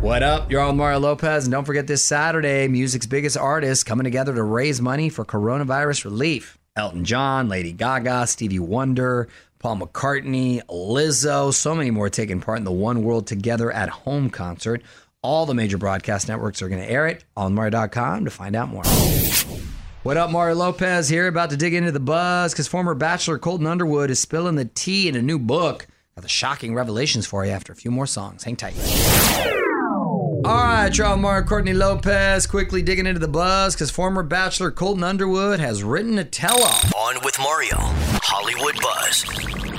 What 0.00 0.22
up? 0.22 0.52
You're 0.52 0.60
on 0.60 0.76
Mario 0.76 1.00
Lopez. 1.00 1.46
And 1.46 1.52
don't 1.52 1.64
forget 1.64 1.88
this 1.88 2.04
Saturday, 2.04 2.68
music's 2.68 3.06
biggest 3.06 3.36
artists 3.36 3.82
coming 3.82 4.04
together 4.04 4.32
to 4.32 4.44
raise 4.44 4.80
money 4.80 5.08
for 5.08 5.24
coronavirus 5.24 6.04
relief. 6.04 6.58
Elton 6.76 7.04
John, 7.04 7.48
Lady 7.48 7.72
Gaga, 7.72 8.28
Stevie 8.28 8.60
Wonder, 8.60 9.26
Paul 9.58 9.78
McCartney, 9.78 10.62
Lizzo, 10.66 11.52
so 11.52 11.74
many 11.74 11.90
more 11.90 12.08
taking 12.08 12.40
part 12.40 12.58
in 12.58 12.64
the 12.64 12.70
One 12.70 13.02
World 13.02 13.26
Together 13.26 13.72
at 13.72 13.88
Home 13.88 14.30
concert. 14.30 14.80
All 15.22 15.44
the 15.44 15.54
major 15.54 15.76
broadcast 15.76 16.28
networks 16.28 16.62
are 16.62 16.68
going 16.70 16.80
to 16.80 16.90
air 16.90 17.06
it 17.06 17.24
on 17.36 17.54
Mario.com 17.54 18.24
to 18.24 18.30
find 18.30 18.56
out 18.56 18.70
more. 18.70 18.84
What 20.02 20.16
up, 20.16 20.30
Mario 20.30 20.54
Lopez 20.54 21.10
here, 21.10 21.26
about 21.26 21.50
to 21.50 21.58
dig 21.58 21.74
into 21.74 21.92
the 21.92 22.00
buzz 22.00 22.54
because 22.54 22.66
former 22.66 22.94
Bachelor 22.94 23.38
Colton 23.38 23.66
Underwood 23.66 24.10
is 24.10 24.18
spilling 24.18 24.54
the 24.54 24.64
tea 24.64 25.08
in 25.08 25.16
a 25.16 25.20
new 25.20 25.38
book. 25.38 25.86
Got 26.16 26.22
the 26.22 26.28
shocking 26.28 26.74
revelations 26.74 27.26
for 27.26 27.44
you 27.44 27.50
after 27.50 27.70
a 27.70 27.76
few 27.76 27.90
more 27.90 28.06
songs. 28.06 28.44
Hang 28.44 28.56
tight. 28.56 28.74
All 30.42 30.54
right, 30.54 30.96
y'all, 30.96 31.18
Mario 31.18 31.46
Courtney 31.46 31.74
Lopez 31.74 32.46
quickly 32.46 32.80
digging 32.80 33.06
into 33.06 33.20
the 33.20 33.28
buzz 33.28 33.74
because 33.74 33.90
former 33.90 34.22
Bachelor 34.22 34.70
Colton 34.70 35.04
Underwood 35.04 35.60
has 35.60 35.84
written 35.84 36.18
a 36.18 36.24
tell 36.24 36.62
all. 36.62 36.80
On 36.96 37.22
with 37.22 37.38
Mario. 37.38 37.76
Hollywood 38.22 38.76
Buzz. 38.80 39.69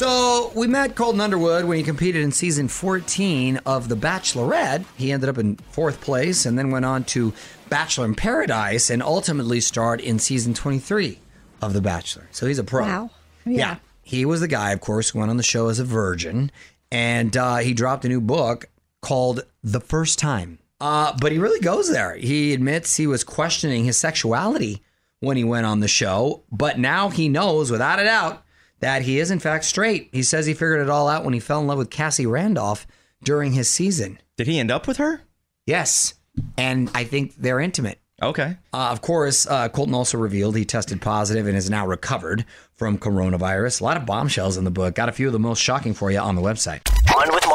So 0.00 0.50
we 0.54 0.66
met 0.66 0.96
Colton 0.96 1.20
Underwood 1.20 1.66
when 1.66 1.76
he 1.76 1.82
competed 1.82 2.22
in 2.22 2.32
season 2.32 2.68
14 2.68 3.58
of 3.66 3.90
The 3.90 3.96
Bachelorette. 3.96 4.86
He 4.96 5.12
ended 5.12 5.28
up 5.28 5.36
in 5.36 5.56
fourth 5.72 6.00
place 6.00 6.46
and 6.46 6.58
then 6.58 6.70
went 6.70 6.86
on 6.86 7.04
to 7.04 7.34
Bachelor 7.68 8.06
in 8.06 8.14
Paradise 8.14 8.88
and 8.88 9.02
ultimately 9.02 9.60
starred 9.60 10.00
in 10.00 10.18
season 10.18 10.54
23 10.54 11.18
of 11.60 11.74
The 11.74 11.82
Bachelor. 11.82 12.26
So 12.30 12.46
he's 12.46 12.58
a 12.58 12.64
pro. 12.64 12.86
Wow. 12.86 13.10
Yeah. 13.44 13.76
He 14.02 14.24
was 14.24 14.40
the 14.40 14.48
guy, 14.48 14.70
of 14.70 14.80
course, 14.80 15.10
who 15.10 15.18
went 15.18 15.30
on 15.30 15.36
the 15.36 15.42
show 15.42 15.68
as 15.68 15.78
a 15.78 15.84
virgin. 15.84 16.50
And 16.90 17.36
uh, 17.36 17.58
he 17.58 17.74
dropped 17.74 18.06
a 18.06 18.08
new 18.08 18.22
book 18.22 18.70
called 19.02 19.44
The 19.62 19.80
First 19.82 20.18
Time. 20.18 20.60
Uh, 20.80 21.14
but 21.20 21.30
he 21.30 21.36
really 21.36 21.60
goes 21.60 21.90
there. 21.90 22.16
He 22.16 22.54
admits 22.54 22.96
he 22.96 23.06
was 23.06 23.22
questioning 23.22 23.84
his 23.84 23.98
sexuality 23.98 24.82
when 25.18 25.36
he 25.36 25.44
went 25.44 25.66
on 25.66 25.80
the 25.80 25.88
show, 25.88 26.42
but 26.50 26.78
now 26.78 27.10
he 27.10 27.28
knows 27.28 27.70
without 27.70 28.00
a 28.00 28.04
doubt 28.04 28.42
that 28.80 29.02
he 29.02 29.18
is 29.18 29.30
in 29.30 29.38
fact 29.38 29.64
straight. 29.64 30.08
He 30.12 30.22
says 30.22 30.46
he 30.46 30.54
figured 30.54 30.80
it 30.80 30.90
all 30.90 31.08
out 31.08 31.24
when 31.24 31.34
he 31.34 31.40
fell 31.40 31.60
in 31.60 31.66
love 31.66 31.78
with 31.78 31.90
Cassie 31.90 32.26
Randolph 32.26 32.86
during 33.22 33.52
his 33.52 33.70
season. 33.70 34.18
Did 34.36 34.46
he 34.46 34.58
end 34.58 34.70
up 34.70 34.86
with 34.86 34.96
her? 34.96 35.22
Yes. 35.66 36.14
And 36.56 36.90
I 36.94 37.04
think 37.04 37.34
they're 37.36 37.60
intimate. 37.60 38.00
Okay. 38.22 38.56
Uh, 38.72 38.88
of 38.90 39.00
course, 39.00 39.46
uh, 39.46 39.68
Colton 39.68 39.94
also 39.94 40.18
revealed 40.18 40.56
he 40.56 40.64
tested 40.64 41.00
positive 41.00 41.46
and 41.46 41.56
is 41.56 41.70
now 41.70 41.86
recovered 41.86 42.44
from 42.74 42.98
coronavirus. 42.98 43.80
A 43.80 43.84
lot 43.84 43.96
of 43.96 44.04
bombshells 44.04 44.56
in 44.56 44.64
the 44.64 44.70
book. 44.70 44.94
Got 44.94 45.08
a 45.08 45.12
few 45.12 45.26
of 45.26 45.32
the 45.32 45.38
most 45.38 45.60
shocking 45.60 45.94
for 45.94 46.10
you 46.10 46.18
on 46.18 46.34
the 46.34 46.42
website. 46.42 46.80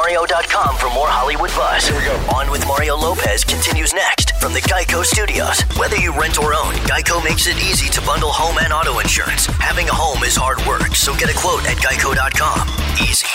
OnWithMario.com 0.06 0.78
for 0.78 0.90
more 0.94 1.08
Hollywood 1.08 1.50
buzz. 1.52 1.88
Here 1.88 1.98
we 1.98 2.06
go. 2.06 2.14
On 2.36 2.52
with 2.52 2.66
Mario 2.68 2.96
Lopez 2.96 3.44
continues 3.44 3.92
next 3.92 4.38
from 4.40 4.54
the 4.54 4.60
Geico 4.62 5.04
Studios. 5.04 5.62
Whether 5.80 5.98
you 5.98 6.14
rent 6.14 6.38
or 6.38 6.54
own, 6.54 6.74
Geico 6.86 7.24
makes 7.24 7.48
it 7.48 7.58
easy 7.58 7.90
to 7.90 8.02
bundle 8.02 8.30
home 8.30 8.60
and 8.60 8.72
auto 8.72 9.00
insurance. 9.00 9.48
Having 9.48 9.90
a 9.90 9.94
home 9.94 10.24
is 10.24 10.36
hard 10.36 10.64
work, 10.68 10.96
so 10.96 11.16
get 11.16 11.34
a 11.34 11.38
quote 11.38 11.66
at 11.66 11.78
Geico.com. 11.78 12.68
Easy. 13.02 13.26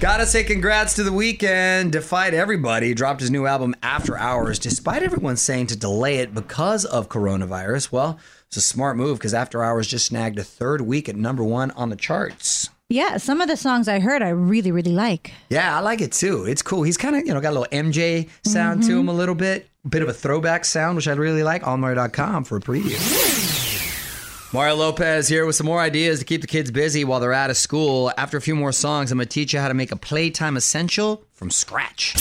Gotta 0.00 0.26
say 0.26 0.42
congrats 0.42 0.94
to 0.94 1.04
the 1.04 1.12
Weeknd. 1.12 1.92
Defied 1.92 2.34
everybody. 2.34 2.94
Dropped 2.94 3.20
his 3.20 3.30
new 3.30 3.46
album 3.46 3.76
After 3.80 4.18
Hours, 4.18 4.58
despite 4.58 5.04
everyone 5.04 5.36
saying 5.36 5.68
to 5.68 5.76
delay 5.76 6.16
it 6.18 6.34
because 6.34 6.84
of 6.84 7.08
coronavirus. 7.08 7.92
Well, 7.92 8.18
it's 8.48 8.56
a 8.56 8.60
smart 8.60 8.96
move 8.96 9.18
because 9.18 9.34
After 9.34 9.62
Hours 9.62 9.86
just 9.86 10.06
snagged 10.06 10.38
a 10.40 10.44
third 10.44 10.80
week 10.80 11.08
at 11.08 11.14
number 11.14 11.44
one 11.44 11.70
on 11.72 11.90
the 11.90 11.96
charts. 11.96 12.70
Yeah, 12.94 13.16
some 13.16 13.40
of 13.40 13.48
the 13.48 13.56
songs 13.56 13.88
I 13.88 13.98
heard 13.98 14.22
I 14.22 14.28
really, 14.28 14.70
really 14.70 14.92
like. 14.92 15.32
Yeah, 15.50 15.76
I 15.76 15.80
like 15.80 16.00
it 16.00 16.12
too. 16.12 16.44
It's 16.44 16.62
cool. 16.62 16.84
He's 16.84 16.96
kind 16.96 17.16
of, 17.16 17.26
you 17.26 17.34
know, 17.34 17.40
got 17.40 17.50
a 17.50 17.58
little 17.58 17.76
MJ 17.76 18.28
sound 18.46 18.84
to 18.84 18.92
him 18.92 18.98
mm-hmm. 19.00 19.08
a 19.08 19.12
little 19.12 19.34
bit. 19.34 19.68
Bit 19.88 20.02
of 20.02 20.08
a 20.08 20.12
throwback 20.12 20.64
sound, 20.64 20.94
which 20.94 21.08
I 21.08 21.12
really 21.14 21.42
like. 21.42 21.64
OnMario.com 21.64 22.44
for 22.44 22.56
a 22.56 22.60
preview. 22.60 22.94
Mario 24.54 24.76
Lopez 24.76 25.26
here 25.26 25.44
with 25.44 25.56
some 25.56 25.66
more 25.66 25.80
ideas 25.80 26.20
to 26.20 26.24
keep 26.24 26.40
the 26.40 26.46
kids 26.46 26.70
busy 26.70 27.04
while 27.04 27.18
they're 27.18 27.32
out 27.32 27.50
of 27.50 27.56
school. 27.56 28.12
After 28.16 28.36
a 28.36 28.40
few 28.40 28.54
more 28.54 28.70
songs, 28.70 29.10
I'm 29.10 29.18
going 29.18 29.26
to 29.26 29.34
teach 29.34 29.52
you 29.52 29.58
how 29.58 29.66
to 29.66 29.74
make 29.74 29.90
a 29.90 29.96
playtime 29.96 30.56
essential 30.56 31.24
from 31.32 31.50
scratch. 31.50 32.14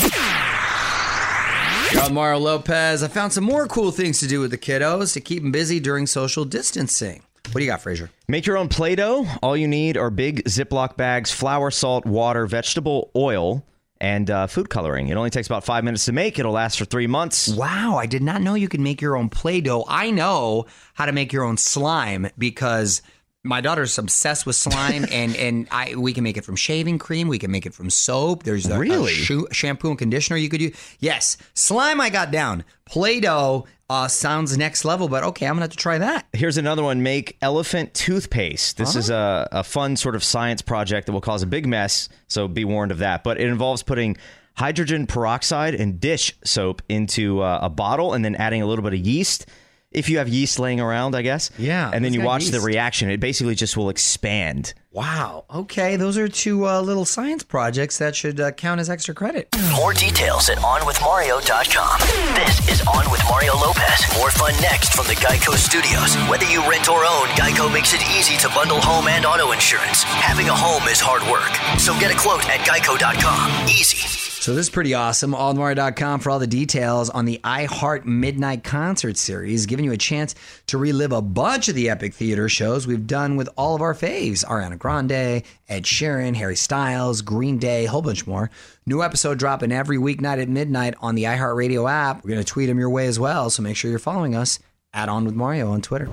Yo, 1.93 2.09
Mario 2.09 2.39
Lopez. 2.39 3.03
I 3.03 3.09
found 3.09 3.31
some 3.31 3.43
more 3.43 3.67
cool 3.67 3.91
things 3.91 4.19
to 4.21 4.27
do 4.27 4.39
with 4.39 4.49
the 4.49 4.57
kiddos 4.57 5.13
to 5.13 5.21
keep 5.21 5.43
them 5.43 5.51
busy 5.51 5.79
during 5.79 6.07
social 6.07 6.45
distancing. 6.45 7.21
What 7.51 7.59
do 7.59 7.65
you 7.65 7.69
got, 7.69 7.81
Frazier? 7.81 8.09
Make 8.27 8.47
your 8.47 8.57
own 8.57 8.67
Play 8.67 8.95
Doh. 8.95 9.27
All 9.43 9.55
you 9.55 9.67
need 9.67 9.95
are 9.95 10.09
big 10.09 10.43
Ziploc 10.45 10.97
bags, 10.97 11.31
flour, 11.31 11.69
salt, 11.69 12.03
water, 12.05 12.47
vegetable 12.47 13.11
oil, 13.15 13.63
and 14.01 14.31
uh, 14.31 14.47
food 14.47 14.69
coloring. 14.69 15.09
It 15.09 15.17
only 15.17 15.29
takes 15.29 15.47
about 15.47 15.63
five 15.63 15.83
minutes 15.83 16.05
to 16.05 16.13
make. 16.13 16.39
It'll 16.39 16.53
last 16.53 16.79
for 16.79 16.85
three 16.85 17.05
months. 17.05 17.49
Wow, 17.49 17.97
I 17.97 18.07
did 18.07 18.23
not 18.23 18.41
know 18.41 18.55
you 18.55 18.67
could 18.67 18.79
make 18.79 19.01
your 19.01 19.15
own 19.15 19.29
Play 19.29 19.61
Doh. 19.61 19.85
I 19.87 20.09
know 20.09 20.65
how 20.95 21.05
to 21.05 21.11
make 21.11 21.31
your 21.31 21.43
own 21.43 21.57
slime 21.57 22.27
because 22.39 23.03
my 23.43 23.59
daughter's 23.61 23.97
obsessed 23.97 24.45
with 24.45 24.55
slime, 24.55 25.05
and 25.11 25.35
and 25.35 25.67
I 25.71 25.95
we 25.95 26.13
can 26.13 26.23
make 26.23 26.37
it 26.37 26.45
from 26.45 26.55
shaving 26.55 26.97
cream. 26.97 27.27
We 27.27 27.39
can 27.39 27.51
make 27.51 27.65
it 27.65 27.73
from 27.73 27.89
soap. 27.89 28.43
There's 28.43 28.65
a, 28.67 28.75
a 28.75 28.79
Really? 28.79 29.13
shampoo 29.51 29.89
and 29.89 29.97
conditioner 29.99 30.37
you 30.37 30.49
could 30.49 30.61
use. 30.61 30.75
Yes, 30.99 31.37
slime 31.53 31.99
I 31.99 32.09
got 32.09 32.31
down. 32.31 32.63
Play 32.85 33.19
Doh 33.19 33.65
uh, 33.89 34.07
sounds 34.07 34.57
next 34.57 34.85
level, 34.85 35.07
but 35.09 35.23
okay, 35.23 35.45
I'm 35.45 35.53
gonna 35.55 35.63
have 35.63 35.71
to 35.71 35.77
try 35.77 35.97
that. 35.97 36.25
Here's 36.33 36.57
another 36.57 36.83
one. 36.83 37.03
Make 37.03 37.37
elephant 37.41 37.93
toothpaste. 37.93 38.77
This 38.77 38.95
is 38.95 39.09
a, 39.09 39.47
a 39.51 39.63
fun 39.63 39.97
sort 39.97 40.15
of 40.15 40.23
science 40.23 40.61
project 40.61 41.05
that 41.07 41.11
will 41.11 41.21
cause 41.21 41.43
a 41.43 41.47
big 41.47 41.67
mess, 41.67 42.07
so 42.27 42.47
be 42.47 42.63
warned 42.65 42.91
of 42.91 42.99
that. 42.99 43.23
But 43.23 43.39
it 43.39 43.47
involves 43.47 43.83
putting 43.83 44.17
hydrogen 44.55 45.05
peroxide 45.07 45.73
and 45.75 45.99
dish 45.99 46.33
soap 46.43 46.81
into 46.87 47.41
uh, 47.41 47.59
a 47.63 47.69
bottle 47.69 48.13
and 48.13 48.23
then 48.23 48.35
adding 48.35 48.61
a 48.61 48.65
little 48.65 48.83
bit 48.83 48.93
of 48.93 48.99
yeast. 49.05 49.47
If 49.93 50.09
you 50.09 50.17
have 50.17 50.27
yeast 50.27 50.59
laying 50.59 50.79
around, 50.81 51.15
I 51.15 51.21
guess. 51.21 51.51
Yeah, 51.57 51.89
And 51.93 52.03
then 52.03 52.13
you 52.13 52.19
got 52.21 52.25
watch 52.27 52.47
the 52.47 52.59
reaction. 52.61 53.09
It 53.09 53.19
basically 53.19 53.55
just 53.55 53.77
will 53.77 53.89
expand. 53.89 54.73
Wow. 54.91 55.45
Okay, 55.49 55.95
those 55.95 56.17
are 56.17 56.27
two 56.27 56.67
uh, 56.67 56.81
little 56.81 57.05
science 57.05 57.43
projects 57.43 57.97
that 57.97 58.15
should 58.15 58.39
uh, 58.39 58.51
count 58.51 58.79
as 58.79 58.89
extra 58.89 59.15
credit. 59.15 59.47
More 59.75 59.93
details 59.93 60.49
at 60.49 60.57
OnWithMario.com. 60.59 61.99
This 62.35 62.69
is 62.69 62.87
On 62.87 63.09
with 63.11 63.21
Mario 63.27 63.55
Lopez. 63.55 64.05
More 64.17 64.29
fun 64.31 64.53
next 64.61 64.93
from 64.93 65.07
the 65.07 65.15
Geico 65.15 65.53
Studios. 65.55 66.15
Whether 66.29 66.45
you 66.45 66.61
rent 66.69 66.89
or 66.89 67.05
own, 67.05 67.27
Geico 67.29 67.71
makes 67.73 67.93
it 67.93 68.01
easy 68.17 68.37
to 68.37 68.49
bundle 68.49 68.79
home 68.81 69.07
and 69.07 69.25
auto 69.25 69.51
insurance. 69.51 70.03
Having 70.03 70.49
a 70.49 70.55
home 70.55 70.87
is 70.89 70.99
hard 71.01 71.23
work, 71.31 71.51
so 71.79 71.97
get 71.99 72.11
a 72.11 72.17
quote 72.17 72.47
at 72.49 72.59
Geico.com. 72.61 73.67
Easy. 73.67 74.22
So 74.43 74.53
this 74.53 74.65
is 74.65 74.71
pretty 74.71 74.93
awesome. 74.93 75.31
AllMario.com 75.31 76.19
for 76.19 76.29
all 76.29 76.37
the 76.37 76.45
details 76.45 77.09
on 77.09 77.23
the 77.23 77.39
iHeart 77.45 78.03
Midnight 78.03 78.65
Concert 78.65 79.15
Series, 79.15 79.65
giving 79.65 79.85
you 79.85 79.93
a 79.93 79.97
chance 79.97 80.35
to 80.67 80.77
relive 80.77 81.13
a 81.13 81.21
bunch 81.21 81.69
of 81.69 81.75
the 81.75 81.89
epic 81.89 82.13
theater 82.13 82.49
shows 82.49 82.85
we've 82.85 83.07
done 83.07 83.37
with 83.37 83.47
all 83.55 83.73
of 83.73 83.81
our 83.81 83.93
faves. 83.93 84.43
Ariana 84.43 84.77
Grande, 84.77 85.43
Ed 85.69 85.83
Sheeran, 85.83 86.35
Harry 86.35 86.57
Styles, 86.57 87.21
Green 87.21 87.57
Day, 87.57 87.85
a 87.85 87.89
whole 87.89 88.01
bunch 88.01 88.27
more. 88.27 88.51
New 88.85 89.01
episode 89.01 89.39
dropping 89.39 89.71
every 89.71 89.97
weeknight 89.97 90.41
at 90.41 90.49
midnight 90.49 90.95
on 90.99 91.15
the 91.15 91.23
iHeartRadio 91.23 91.89
app. 91.89 92.25
We're 92.25 92.31
going 92.31 92.43
to 92.43 92.51
tweet 92.51 92.67
them 92.67 92.79
your 92.79 92.89
way 92.89 93.07
as 93.07 93.17
well, 93.17 93.49
so 93.49 93.63
make 93.63 93.77
sure 93.77 93.89
you're 93.89 93.97
following 93.97 94.35
us 94.35 94.59
at 94.93 95.07
On 95.07 95.23
With 95.23 95.35
Mario 95.35 95.71
on 95.71 95.81
Twitter. 95.81 96.09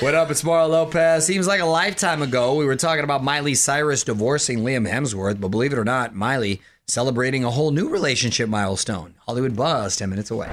What 0.00 0.14
up? 0.14 0.30
It's 0.30 0.44
Mario 0.44 0.66
Lopez. 0.68 1.24
Seems 1.24 1.46
like 1.46 1.60
a 1.60 1.64
lifetime 1.64 2.20
ago 2.20 2.54
we 2.54 2.66
were 2.66 2.76
talking 2.76 3.02
about 3.02 3.24
Miley 3.24 3.54
Cyrus 3.54 4.04
divorcing 4.04 4.58
Liam 4.58 4.86
Hemsworth, 4.86 5.40
but 5.40 5.48
believe 5.48 5.72
it 5.72 5.78
or 5.78 5.84
not, 5.84 6.14
Miley 6.14 6.60
celebrating 6.86 7.44
a 7.44 7.50
whole 7.50 7.70
new 7.70 7.88
relationship 7.88 8.50
milestone. 8.50 9.14
Hollywood 9.26 9.56
Buzz, 9.56 9.96
10 9.96 10.10
minutes 10.10 10.30
away. 10.30 10.48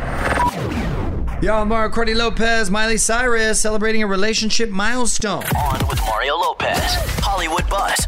Yo, 1.41 1.55
I'm 1.55 1.67
Mario 1.67 1.91
Courtney 1.91 2.13
Lopez, 2.13 2.71
Miley 2.71 2.95
Cyrus 2.95 3.59
celebrating 3.59 4.01
a 4.01 4.07
relationship 4.07 4.69
milestone. 4.69 5.43
On 5.57 5.87
with 5.89 5.99
Mario 6.05 6.37
Lopez. 6.37 6.79
Hollywood 7.19 7.69
Buzz. 7.69 8.07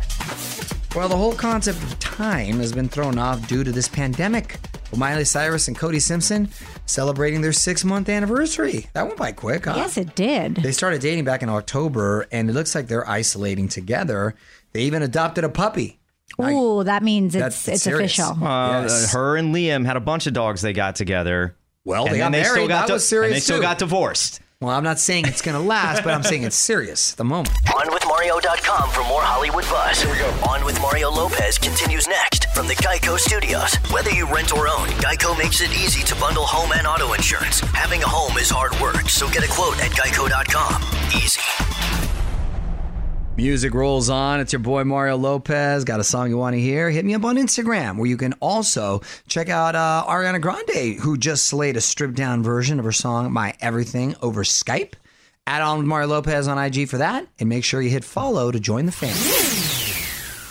Well, 0.96 1.10
the 1.10 1.18
whole 1.18 1.36
concept 1.36 1.84
of 1.84 2.00
time 2.00 2.60
has 2.60 2.72
been 2.72 2.88
thrown 2.88 3.18
off 3.20 3.46
due 3.50 3.66
to 3.66 3.74
this 3.74 3.90
pandemic. 3.90 4.58
With 4.90 5.00
Miley 5.00 5.26
Cyrus 5.26 5.68
and 5.68 5.78
Cody 5.78 6.00
Simpson 6.00 6.48
celebrating 6.86 7.42
their 7.42 7.54
six 7.54 7.84
month 7.84 8.10
anniversary. 8.10 8.88
That 8.94 9.06
went 9.06 9.18
by 9.18 9.32
quick, 9.32 9.66
huh? 9.66 9.74
Yes, 9.76 9.98
it 9.98 10.16
did. 10.16 10.56
They 10.56 10.72
started 10.72 11.02
dating 11.02 11.26
back 11.26 11.44
in 11.44 11.50
October, 11.50 12.28
and 12.32 12.50
it 12.50 12.54
looks 12.54 12.76
like 12.76 12.88
they're 12.88 13.08
isolating 13.10 13.68
together. 13.68 14.36
They 14.74 14.82
even 14.82 15.02
adopted 15.04 15.44
a 15.44 15.50
puppy. 15.50 16.00
Ooh, 16.42 16.84
that 16.84 17.02
means 17.04 17.34
it's 17.36 17.46
it's, 17.46 17.68
it's 17.68 17.84
serious. 17.84 18.18
official. 18.20 18.44
Uh, 18.46 18.82
Yes. 18.84 19.14
Her 19.14 19.38
and 19.38 19.54
Liam 19.56 19.86
had 19.86 19.96
a 19.96 20.02
bunch 20.02 20.28
of 20.28 20.34
dogs 20.34 20.62
they 20.62 20.74
got 20.74 20.96
together. 20.96 21.56
Well, 21.86 22.06
and 22.06 22.14
they 22.14 22.18
got 22.18 22.32
they 22.32 22.44
still 22.44 22.56
married. 22.56 22.70
got 22.70 22.82
That 22.82 22.88
di- 22.88 22.94
was 22.94 23.08
serious, 23.08 23.28
And 23.30 23.36
they 23.36 23.40
still 23.40 23.58
too. 23.58 23.62
got 23.62 23.78
divorced. 23.78 24.42
Well, 24.62 24.72
I'm 24.72 24.84
not 24.84 25.00
saying 25.00 25.26
it's 25.28 25.42
going 25.42 25.56
to 25.56 25.62
last, 25.62 26.04
but 26.04 26.14
I'm 26.14 26.24
saying 26.24 26.44
it's 26.44 26.56
serious 26.56 27.12
at 27.12 27.18
the 27.18 27.26
moment. 27.26 27.54
OnWithMario.com 27.66 28.90
for 28.90 29.02
more 29.04 29.22
Hollywood 29.22 29.66
buzz. 29.66 30.02
Here 30.02 30.12
we 30.12 30.18
go. 30.18 30.30
On 30.50 30.64
with 30.64 30.80
Mario 30.80 31.12
Lopez 31.12 31.58
continues 31.58 32.08
next 32.08 32.48
from 32.56 32.68
the 32.68 32.76
Geico 32.76 33.18
Studios. 33.20 33.76
Whether 33.92 34.12
you 34.12 34.26
rent 34.34 34.54
or 34.54 34.70
own, 34.70 34.88
Geico 35.04 35.38
makes 35.38 35.60
it 35.62 35.72
easy 35.72 36.04
to 36.04 36.16
bundle 36.16 36.46
home 36.46 36.72
and 36.72 36.88
auto 36.88 37.14
insurance. 37.14 37.60
Having 37.76 38.04
a 38.04 38.08
home 38.08 38.38
is 38.38 38.50
hard 38.50 38.80
work, 38.80 39.10
so 39.10 39.30
get 39.30 39.44
a 39.44 39.50
quote 39.50 39.78
at 39.84 39.92
Geico.com. 39.92 40.82
Easy. 41.14 41.42
Music 43.38 43.74
rolls 43.74 44.10
on. 44.10 44.40
It's 44.40 44.54
your 44.54 44.62
boy 44.62 44.86
Mario 44.86 45.18
Lopez. 45.18 45.84
Got 45.84 46.00
a 46.00 46.06
song 46.06 46.30
you 46.30 46.38
want 46.38 46.54
to 46.54 46.62
hear? 46.62 46.90
Hit 46.90 47.04
me 47.04 47.14
up 47.16 47.26
on 47.26 47.36
Instagram, 47.36 47.98
where 47.98 48.06
you 48.06 48.16
can 48.16 48.32
also 48.40 49.02
check 49.28 49.50
out 49.50 49.76
uh, 49.76 50.06
Ariana 50.08 50.40
Grande, 50.40 51.02
who 51.02 51.18
just 51.18 51.44
slayed 51.44 51.76
a 51.76 51.82
stripped 51.82 52.16
down 52.16 52.44
version 52.44 52.80
of 52.80 52.86
her 52.86 52.94
song 52.94 53.34
"My 53.34 53.54
Everything" 53.60 54.16
over 54.22 54.46
Skype. 54.46 54.94
Add 55.46 55.62
on 55.62 55.80
with 55.80 55.86
Mario 55.86 56.08
Lopez 56.08 56.48
on 56.48 56.58
IG 56.58 56.88
for 56.88 56.98
that, 57.00 57.28
and 57.38 57.50
make 57.50 57.66
sure 57.66 57.82
you 57.82 57.90
hit 57.90 58.06
follow 58.06 58.52
to 58.52 58.60
join 58.60 58.86
the 58.86 58.94
family. 58.94 59.20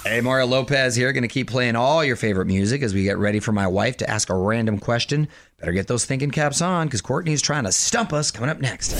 Hey, 0.06 0.20
Mario 0.20 0.46
Lopez 0.46 0.94
here. 0.94 1.10
Going 1.14 1.22
to 1.22 1.28
keep 1.28 1.48
playing 1.48 1.76
all 1.76 2.04
your 2.04 2.16
favorite 2.16 2.46
music 2.46 2.82
as 2.82 2.92
we 2.92 3.04
get 3.04 3.16
ready 3.16 3.40
for 3.40 3.52
my 3.52 3.66
wife 3.66 3.96
to 3.98 4.10
ask 4.10 4.28
a 4.28 4.36
random 4.36 4.78
question. 4.78 5.28
Better 5.58 5.72
get 5.72 5.86
those 5.86 6.04
thinking 6.04 6.30
caps 6.30 6.60
on 6.60 6.86
because 6.86 7.00
Courtney's 7.00 7.40
trying 7.40 7.64
to 7.64 7.72
stump 7.72 8.12
us. 8.12 8.30
Coming 8.30 8.50
up 8.50 8.60
next. 8.60 8.94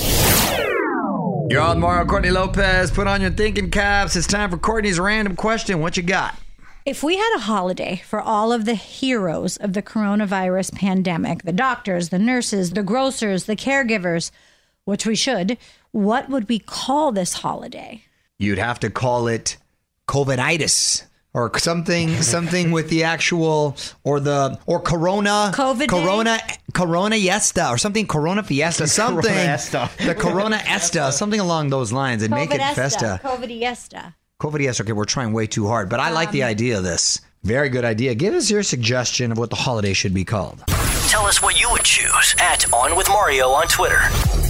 You're 1.48 1.60
on 1.60 1.78
Mario 1.78 2.06
Courtney 2.06 2.30
Lopez. 2.30 2.90
Put 2.90 3.06
on 3.06 3.20
your 3.20 3.30
thinking 3.30 3.70
caps. 3.70 4.16
It's 4.16 4.26
time 4.26 4.50
for 4.50 4.56
Courtney's 4.56 4.98
random 4.98 5.36
question. 5.36 5.80
What 5.80 5.96
you 5.96 6.02
got? 6.02 6.38
If 6.86 7.02
we 7.02 7.16
had 7.16 7.36
a 7.36 7.40
holiday 7.40 8.02
for 8.06 8.20
all 8.20 8.50
of 8.50 8.64
the 8.64 8.74
heroes 8.74 9.58
of 9.58 9.74
the 9.74 9.82
coronavirus 9.82 10.74
pandemic, 10.74 11.42
the 11.42 11.52
doctors, 11.52 12.08
the 12.08 12.18
nurses, 12.18 12.70
the 12.70 12.82
grocers, 12.82 13.44
the 13.44 13.56
caregivers, 13.56 14.30
which 14.84 15.04
we 15.06 15.14
should, 15.14 15.58
what 15.92 16.30
would 16.30 16.48
we 16.48 16.58
call 16.58 17.12
this 17.12 17.34
holiday? 17.34 18.02
You'd 18.38 18.58
have 18.58 18.80
to 18.80 18.88
call 18.88 19.28
it 19.28 19.58
COVIDitis 20.08 21.04
or 21.34 21.50
something, 21.58 22.22
something 22.22 22.70
with 22.70 22.88
the 22.88 23.02
actual 23.02 23.76
or 24.04 24.20
the 24.20 24.58
or 24.66 24.80
Corona, 24.80 25.50
COVID 25.54 25.88
Corona, 25.88 26.38
Corona 26.72 27.16
Fiesta 27.16 27.68
or 27.68 27.76
something, 27.76 28.06
Corona 28.06 28.42
Fiesta, 28.42 28.86
something, 28.86 29.30
Esta. 29.30 29.90
the 30.06 30.14
Corona 30.14 30.56
Esta, 30.64 31.12
something 31.12 31.40
along 31.40 31.68
those 31.70 31.92
lines, 31.92 32.22
and 32.22 32.32
make 32.32 32.54
it 32.54 32.60
Festa. 32.74 33.20
COVID-iesta. 33.22 34.14
COVID 34.40 34.58
Fiesta. 34.58 34.82
Okay, 34.82 34.92
we're 34.92 35.04
trying 35.04 35.32
way 35.32 35.46
too 35.46 35.66
hard, 35.66 35.88
but 35.88 36.00
I 36.00 36.10
like 36.10 36.30
the 36.30 36.44
um, 36.44 36.50
idea 36.50 36.78
of 36.78 36.84
this. 36.84 37.20
Very 37.42 37.68
good 37.68 37.84
idea. 37.84 38.14
Give 38.14 38.32
us 38.32 38.50
your 38.50 38.62
suggestion 38.62 39.32
of 39.32 39.38
what 39.38 39.50
the 39.50 39.56
holiday 39.56 39.92
should 39.92 40.14
be 40.14 40.24
called. 40.24 40.64
Tell 41.14 41.26
us 41.26 41.40
what 41.40 41.60
you 41.60 41.70
would 41.70 41.84
choose 41.84 42.34
at 42.40 42.66
On 42.72 42.96
With 42.96 43.08
Mario 43.08 43.50
on 43.50 43.68
Twitter. 43.68 44.00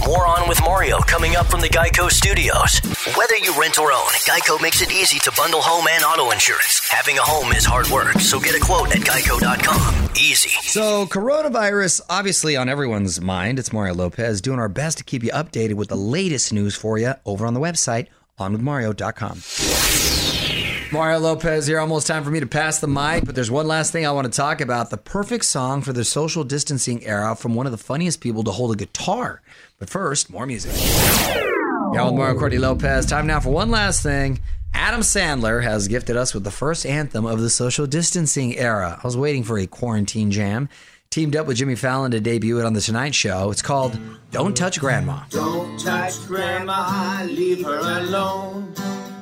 More 0.07 0.25
On 0.25 0.49
With 0.49 0.59
Mario 0.61 0.97
coming 0.97 1.35
up 1.35 1.45
from 1.45 1.61
the 1.61 1.69
Geico 1.69 2.09
Studios. 2.09 2.79
Whether 3.15 3.37
you 3.37 3.53
rent 3.55 3.77
or 3.77 3.91
own, 3.91 4.07
Geico 4.27 4.59
makes 4.59 4.81
it 4.81 4.91
easy 4.91 5.19
to 5.19 5.31
bundle 5.37 5.61
home 5.61 5.85
and 5.87 6.03
auto 6.03 6.31
insurance. 6.31 6.81
Having 6.89 7.19
a 7.19 7.21
home 7.21 7.51
is 7.51 7.65
hard 7.65 7.87
work, 7.89 8.19
so 8.19 8.39
get 8.39 8.55
a 8.55 8.59
quote 8.59 8.89
at 8.95 9.03
geico.com. 9.03 10.09
Easy. 10.15 10.49
So, 10.63 11.05
coronavirus, 11.05 12.01
obviously 12.09 12.55
on 12.55 12.67
everyone's 12.67 13.21
mind. 13.21 13.59
It's 13.59 13.71
Mario 13.71 13.93
Lopez 13.93 14.41
doing 14.41 14.57
our 14.57 14.67
best 14.67 14.97
to 14.97 15.03
keep 15.03 15.23
you 15.23 15.29
updated 15.33 15.75
with 15.75 15.89
the 15.89 15.95
latest 15.95 16.51
news 16.51 16.75
for 16.75 16.97
you 16.97 17.13
over 17.27 17.45
on 17.45 17.53
the 17.53 17.59
website, 17.59 18.07
onwithmario.com. 18.39 20.54
Mario 20.91 21.19
Lopez 21.19 21.67
here. 21.67 21.79
Almost 21.79 22.07
time 22.07 22.23
for 22.23 22.29
me 22.31 22.39
to 22.39 22.45
pass 22.45 22.79
the 22.79 22.87
mic, 22.87 23.25
but 23.25 23.35
there's 23.35 23.51
one 23.51 23.67
last 23.67 23.91
thing 23.91 24.05
I 24.05 24.11
want 24.11 24.31
to 24.31 24.35
talk 24.35 24.61
about. 24.61 24.89
The 24.89 24.97
perfect 24.97 25.45
song 25.45 25.81
for 25.81 25.93
the 25.93 26.05
social 26.05 26.43
distancing 26.43 27.03
era 27.05 27.35
from 27.35 27.53
one 27.55 27.65
of 27.65 27.71
the 27.71 27.77
funniest 27.77 28.21
people 28.21 28.43
to 28.43 28.51
hold 28.51 28.71
a 28.71 28.75
guitar. 28.75 29.41
But 29.79 29.89
first, 29.89 30.29
more 30.29 30.45
music. 30.45 30.71
Yeah, 30.75 32.05
with 32.05 32.13
Mario 32.13 32.37
Courtney 32.37 32.59
Lopez. 32.59 33.05
Time 33.05 33.27
now 33.27 33.39
for 33.39 33.49
one 33.49 33.71
last 33.71 34.03
thing. 34.03 34.39
Adam 34.73 35.01
Sandler 35.01 35.63
has 35.63 35.87
gifted 35.87 36.17
us 36.17 36.33
with 36.33 36.43
the 36.43 36.51
first 36.51 36.85
anthem 36.85 37.25
of 37.25 37.39
the 37.39 37.49
social 37.49 37.87
distancing 37.87 38.57
era. 38.57 38.99
I 39.01 39.07
was 39.07 39.17
waiting 39.17 39.43
for 39.43 39.57
a 39.57 39.67
quarantine 39.67 40.31
jam. 40.31 40.69
Teamed 41.09 41.35
up 41.35 41.47
with 41.47 41.57
Jimmy 41.57 41.75
Fallon 41.75 42.11
to 42.11 42.19
debut 42.19 42.59
it 42.59 42.65
on 42.65 42.73
The 42.73 42.81
Tonight 42.81 43.15
Show. 43.15 43.49
It's 43.49 43.61
called 43.61 43.97
Don't 44.31 44.55
Touch 44.55 44.79
Grandma. 44.79 45.23
Don't 45.29 45.79
touch 45.79 46.25
grandma, 46.27 47.23
leave 47.23 47.63
her 47.63 47.79
alone. 47.79 48.73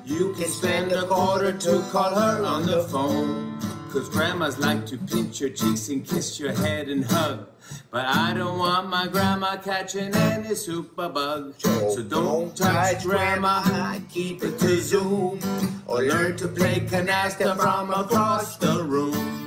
You 0.05 0.33
can 0.33 0.49
spend 0.49 0.91
a 0.91 1.07
quarter 1.07 1.53
to 1.53 1.81
call 1.89 2.13
her 2.13 2.43
on 2.43 2.65
the 2.65 2.83
phone. 2.83 3.57
Cause 3.89 4.09
grandmas 4.09 4.57
like 4.57 4.85
to 4.87 4.97
pinch 4.97 5.39
your 5.39 5.51
cheeks 5.51 5.87
and 5.87 6.05
kiss 6.05 6.39
your 6.39 6.51
head 6.51 6.89
and 6.89 7.05
hug. 7.05 7.47
But 7.89 8.05
I 8.05 8.33
don't 8.33 8.57
want 8.57 8.89
my 8.89 9.07
grandma 9.07 9.55
catching 9.57 10.13
any 10.13 10.55
super 10.55 11.07
bug. 11.07 11.53
So 11.57 11.69
oh, 11.69 12.03
don't 12.03 12.57
touch 12.57 13.03
grandma, 13.03 13.99
keep 14.09 14.43
it 14.43 14.59
to 14.59 14.81
Zoom. 14.81 15.39
Or 15.85 16.01
learn 16.01 16.35
to 16.37 16.47
play 16.49 16.81
canasta 16.81 17.55
from 17.55 17.91
across 17.91 18.57
the 18.57 18.83
room. 18.83 19.42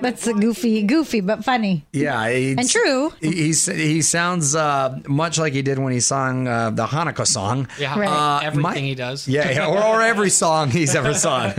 That's 0.00 0.26
a 0.26 0.32
goofy, 0.34 0.82
goofy, 0.82 1.20
but 1.20 1.44
funny. 1.44 1.84
Yeah, 1.92 2.26
it's- 2.28 2.58
And 2.58 2.68
true. 2.70 3.12
He 3.20 3.52
he 3.52 4.02
sounds 4.02 4.54
uh, 4.54 4.98
much 5.08 5.38
like 5.38 5.52
he 5.52 5.62
did 5.62 5.78
when 5.78 5.92
he 5.92 6.00
sung 6.00 6.46
uh, 6.48 6.70
the 6.70 6.86
Hanukkah 6.86 7.26
song. 7.26 7.68
Yeah, 7.78 7.98
Right. 7.98 8.08
Uh, 8.08 8.40
everything 8.42 8.62
my- 8.84 8.88
he 8.90 8.94
does. 8.94 9.26
Yeah, 9.28 9.50
yeah, 9.50 9.66
or, 9.66 9.82
or 9.82 10.02
every 10.02 10.30
song 10.30 10.70
he's 10.70 10.94
ever 10.94 11.14
sung. 11.26 11.52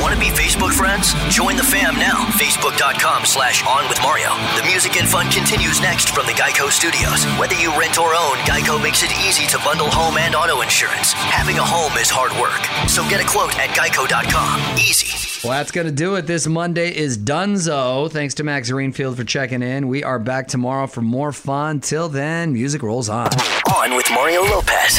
Want 0.00 0.14
to 0.14 0.20
be 0.20 0.30
Facebook 0.30 0.72
friends? 0.72 1.12
Join 1.34 1.56
the 1.56 1.64
fam 1.64 1.94
now. 1.98 2.24
Facebook.com 2.38 3.24
slash 3.24 3.64
On 3.66 3.88
With 3.88 4.00
Mario. 4.02 4.30
The 4.56 4.64
music 4.70 4.96
and 5.00 5.08
fun 5.08 5.26
continues 5.30 5.80
next 5.80 6.10
from 6.14 6.26
the 6.26 6.32
Geico 6.32 6.70
Studios. 6.70 7.24
Whether 7.38 7.56
you 7.56 7.70
rent 7.78 7.98
or 7.98 8.14
own, 8.14 8.36
Geico 8.46 8.80
makes 8.82 9.02
it 9.02 9.10
easy 9.26 9.46
to 9.48 9.58
bundle 9.64 9.90
home 9.90 10.16
and 10.18 10.34
auto 10.34 10.60
insurance. 10.62 11.12
Having 11.12 11.58
a 11.58 11.64
home 11.64 11.96
is 11.98 12.08
hard 12.10 12.32
work, 12.40 12.62
so 12.88 13.02
get 13.08 13.20
a 13.20 13.26
quote 13.26 13.58
at 13.58 13.70
geico.com. 13.70 14.78
Easy. 14.78 15.37
Well, 15.44 15.52
that's 15.52 15.70
going 15.70 15.86
to 15.86 15.92
do 15.92 16.16
it. 16.16 16.26
This 16.26 16.46
Monday 16.46 16.94
is 16.94 17.16
Dunzo. 17.16 18.10
Thanks 18.10 18.34
to 18.34 18.44
Max 18.44 18.70
Greenfield 18.70 19.16
for 19.16 19.24
checking 19.24 19.62
in. 19.62 19.88
We 19.88 20.02
are 20.02 20.18
back 20.18 20.48
tomorrow 20.48 20.86
for 20.86 21.00
more 21.00 21.32
fun. 21.32 21.80
Till 21.80 22.08
then, 22.08 22.52
music 22.52 22.82
rolls 22.82 23.08
on. 23.08 23.28
On 23.74 23.94
with 23.94 24.10
Mario 24.10 24.42
Lopez. 24.42 24.98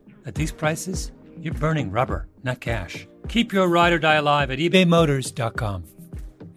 at 0.25 0.35
these 0.35 0.51
prices, 0.51 1.11
you're 1.39 1.53
burning 1.53 1.91
rubber, 1.91 2.27
not 2.43 2.59
cash. 2.59 3.07
Keep 3.27 3.53
your 3.53 3.67
ride 3.67 3.93
or 3.93 3.99
die 3.99 4.15
alive 4.15 4.51
at 4.51 4.59
ebaymotors.com. 4.59 5.83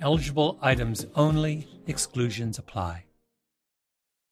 Eligible 0.01 0.59
items 0.61 1.07
only, 1.15 1.67
exclusions 1.87 2.59
apply. 2.59 3.05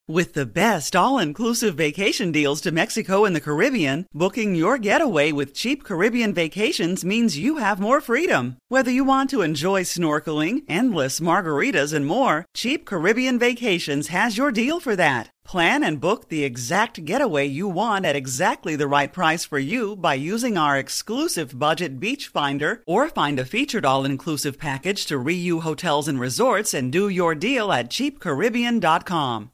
With 0.07 0.33
the 0.33 0.45
best 0.45 0.97
all 0.97 1.17
inclusive 1.17 1.75
vacation 1.75 2.33
deals 2.33 2.59
to 2.61 2.73
Mexico 2.73 3.23
and 3.23 3.33
the 3.33 3.39
Caribbean, 3.39 4.05
booking 4.13 4.53
your 4.53 4.77
getaway 4.77 5.31
with 5.31 5.53
cheap 5.53 5.85
Caribbean 5.85 6.33
vacations 6.33 7.05
means 7.05 7.37
you 7.37 7.55
have 7.57 7.79
more 7.79 8.01
freedom. 8.01 8.57
Whether 8.67 8.91
you 8.91 9.05
want 9.05 9.29
to 9.29 9.41
enjoy 9.41 9.83
snorkeling, 9.83 10.63
endless 10.67 11.21
margaritas, 11.21 11.93
and 11.93 12.05
more, 12.05 12.45
Cheap 12.53 12.85
Caribbean 12.85 13.39
Vacations 13.39 14.09
has 14.09 14.37
your 14.37 14.51
deal 14.51 14.81
for 14.81 14.93
that. 14.97 15.29
Plan 15.45 15.83
and 15.83 15.99
book 15.99 16.29
the 16.29 16.43
exact 16.43 17.05
getaway 17.05 17.45
you 17.45 17.67
want 17.67 18.05
at 18.05 18.15
exactly 18.15 18.75
the 18.75 18.87
right 18.87 19.11
price 19.11 19.45
for 19.45 19.59
you 19.59 19.95
by 19.95 20.15
using 20.15 20.57
our 20.57 20.77
exclusive 20.77 21.57
budget 21.57 21.99
beach 21.99 22.27
finder 22.27 22.81
or 22.85 23.09
find 23.09 23.39
a 23.39 23.45
featured 23.45 23.85
all 23.85 24.05
inclusive 24.05 24.57
package 24.57 25.05
to 25.05 25.15
Riu 25.15 25.61
Hotels 25.61 26.07
and 26.07 26.19
Resorts 26.19 26.73
and 26.73 26.91
do 26.91 27.07
your 27.07 27.35
deal 27.35 27.71
at 27.71 27.89
cheapcaribbean.com. 27.89 29.52